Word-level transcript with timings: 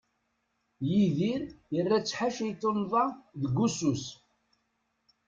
Yidir 0.89 1.41
yerra-tt 1.73 2.15
ḥaca 2.17 2.41
i 2.51 2.53
tunḍa 2.61 3.05
deg 3.41 3.55
ussu-s. 3.65 4.05